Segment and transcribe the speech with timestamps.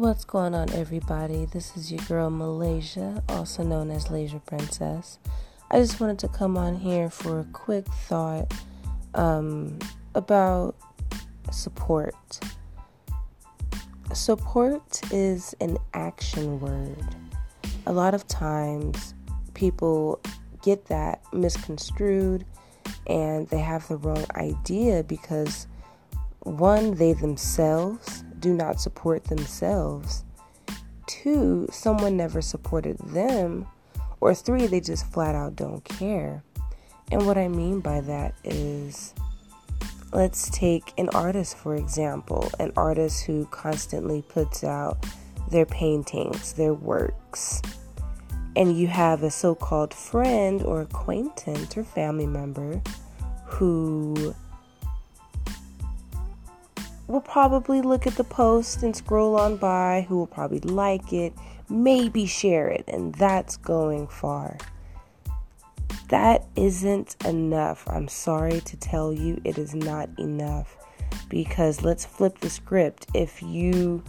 [0.00, 1.44] What's going on, everybody?
[1.44, 5.18] This is your girl Malaysia, also known as Lasia Princess.
[5.70, 8.50] I just wanted to come on here for a quick thought
[9.12, 9.78] um,
[10.14, 10.74] about
[11.52, 12.14] support.
[14.14, 17.04] Support is an action word.
[17.84, 19.12] A lot of times,
[19.52, 20.18] people
[20.62, 22.46] get that misconstrued
[23.06, 25.66] and they have the wrong idea because
[26.44, 30.24] one, they themselves do not support themselves.
[31.06, 33.66] Two, someone never supported them.
[34.20, 36.42] Or three, they just flat out don't care.
[37.10, 39.14] And what I mean by that is
[40.12, 45.04] let's take an artist, for example, an artist who constantly puts out
[45.50, 47.62] their paintings, their works.
[48.56, 52.80] And you have a so called friend or acquaintance or family member
[53.44, 54.34] who
[57.10, 61.32] will probably look at the post and scroll on by, who will probably like it,
[61.68, 64.58] maybe share it, and that's going far.
[66.08, 67.84] That isn't enough.
[67.88, 70.76] I'm sorry to tell you, it is not enough.
[71.28, 73.06] Because let's flip the script.
[73.14, 74.02] If you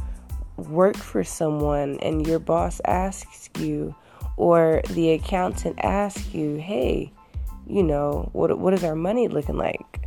[0.58, 3.96] work for someone and your boss asks you,
[4.38, 7.12] or the accountant asks you, hey,
[7.68, 10.01] you know, what, what is our money looking like?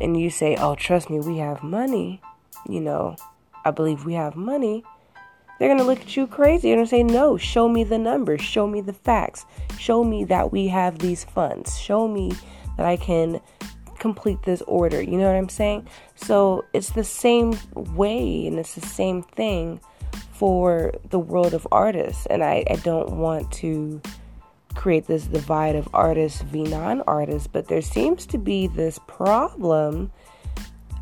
[0.00, 2.20] And you say, oh, trust me, we have money,
[2.68, 3.16] you know,
[3.64, 4.84] I believe we have money,
[5.58, 6.74] they're going to look at you crazy.
[6.74, 9.44] To say, no, show me the numbers, show me the facts,
[9.78, 12.32] show me that we have these funds, show me
[12.78, 13.40] that I can
[13.98, 15.02] complete this order.
[15.02, 15.86] You know what I'm saying?
[16.14, 19.80] So it's the same way and it's the same thing
[20.32, 22.24] for the world of artists.
[22.26, 24.00] And I, I don't want to
[24.74, 30.10] create this divide of artists v non artists, but there seems to be this problem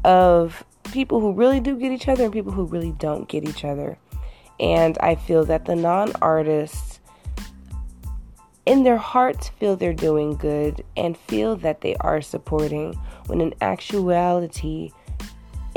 [0.04, 3.64] of people who really do get each other and people who really don't get each
[3.64, 3.98] other.
[4.60, 7.00] And I feel that the non artists,
[8.66, 12.94] in their hearts, feel they're doing good and feel that they are supporting,
[13.26, 14.90] when in actuality,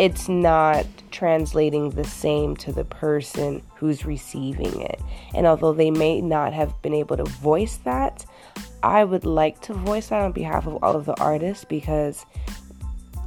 [0.01, 4.99] it's not translating the same to the person who's receiving it.
[5.35, 8.25] And although they may not have been able to voice that,
[8.81, 12.25] I would like to voice that on behalf of all of the artists because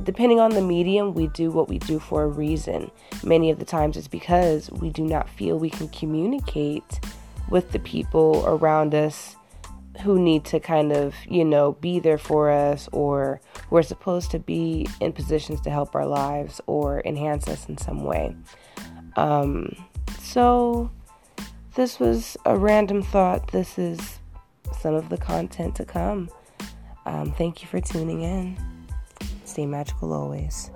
[0.02, 2.90] depending on the medium, we do what we do for a reason.
[3.22, 6.98] Many of the times it's because we do not feel we can communicate
[7.50, 9.36] with the people around us
[10.02, 14.38] who need to kind of, you know, be there for us or we're supposed to
[14.38, 18.36] be in positions to help our lives or enhance us in some way.
[19.16, 19.74] Um,
[20.18, 20.90] so,
[21.74, 23.50] this was a random thought.
[23.52, 24.18] This is
[24.80, 26.30] some of the content to come.
[27.06, 28.58] Um, thank you for tuning in.
[29.44, 30.70] Stay magical always.